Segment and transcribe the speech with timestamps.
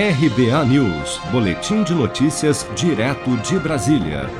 [0.00, 4.30] RBA News, Boletim de Notícias, direto de Brasília.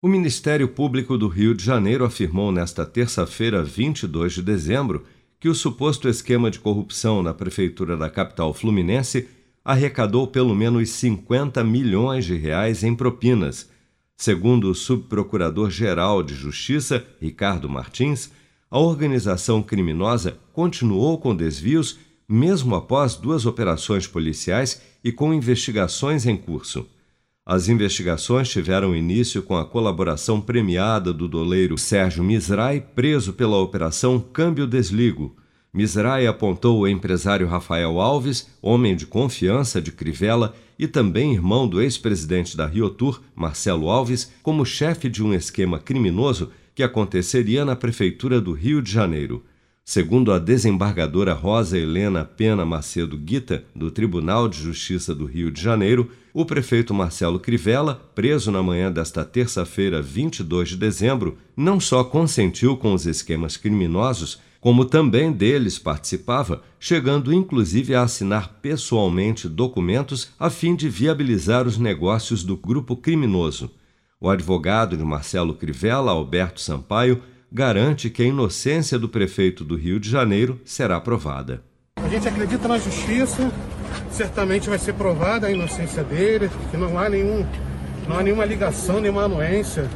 [0.00, 5.04] O Ministério Público do Rio de Janeiro afirmou nesta terça-feira, 22 de dezembro,
[5.38, 9.28] que o suposto esquema de corrupção na prefeitura da capital fluminense
[9.62, 13.68] arrecadou pelo menos 50 milhões de reais em propinas.
[14.16, 18.32] Segundo o subprocurador-geral de Justiça, Ricardo Martins,
[18.70, 21.98] a organização criminosa continuou com desvios
[22.28, 26.86] mesmo após duas operações policiais e com investigações em curso.
[27.44, 34.20] As investigações tiveram início com a colaboração premiada do doleiro Sérgio Misrai, preso pela Operação
[34.20, 35.36] Câmbio Desligo.
[35.74, 41.80] Misrai apontou o empresário Rafael Alves, homem de confiança de Crivella e também irmão do
[41.80, 48.40] ex-presidente da Riotur, Marcelo Alves, como chefe de um esquema criminoso que aconteceria na Prefeitura
[48.40, 49.44] do Rio de Janeiro.
[49.84, 55.60] Segundo a desembargadora Rosa Helena Pena Macedo Guita, do Tribunal de Justiça do Rio de
[55.60, 62.04] Janeiro, o prefeito Marcelo Crivella, preso na manhã desta terça-feira, 22 de dezembro, não só
[62.04, 70.30] consentiu com os esquemas criminosos, como também deles participava, chegando inclusive a assinar pessoalmente documentos
[70.38, 73.68] a fim de viabilizar os negócios do grupo criminoso.
[74.20, 77.20] O advogado de Marcelo Crivella, Alberto Sampaio,
[77.52, 81.62] garante que a inocência do prefeito do Rio de Janeiro será provada.
[81.96, 83.52] A gente acredita na justiça,
[84.10, 87.46] certamente vai ser provada a inocência dele, que não há nenhum,
[88.08, 89.88] não há nenhuma ligação, nenhuma anuência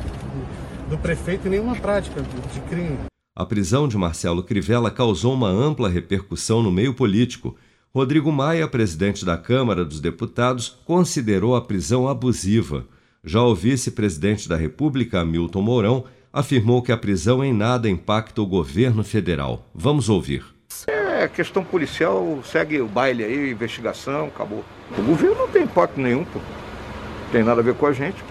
[0.90, 2.98] do prefeito, nenhuma prática de crime.
[3.34, 7.56] A prisão de Marcelo Crivella causou uma ampla repercussão no meio político.
[7.94, 12.84] Rodrigo Maia, presidente da Câmara dos Deputados, considerou a prisão abusiva.
[13.24, 16.04] Já o vice-presidente da República, Milton Mourão,
[16.36, 19.64] afirmou que a prisão em nada impacta o governo federal.
[19.74, 20.44] Vamos ouvir.
[20.86, 24.62] É, questão policial, segue o baile aí, investigação, acabou.
[24.98, 26.38] O governo não tem impacto nenhum, pô.
[26.38, 28.22] Não tem nada a ver com a gente.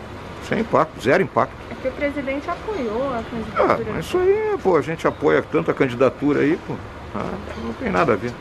[0.48, 1.56] Sem impacto, zero impacto.
[1.72, 3.96] É que o presidente apoiou a candidatura.
[3.96, 6.76] Ah, isso aí, pô, a gente apoia tanta candidatura aí, pô.
[7.16, 8.32] Ah, não tem nada a ver.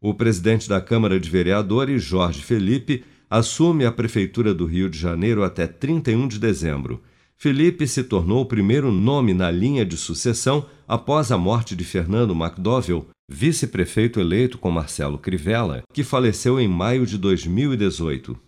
[0.00, 5.42] O presidente da Câmara de Vereadores, Jorge Felipe, assume a Prefeitura do Rio de Janeiro
[5.42, 7.02] até 31 de dezembro.
[7.40, 12.34] Felipe se tornou o primeiro nome na linha de sucessão após a morte de Fernando
[12.34, 18.47] McDowell, vice-prefeito eleito com Marcelo Crivella, que faleceu em maio de 2018.